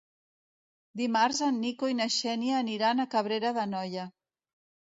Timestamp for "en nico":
1.49-1.91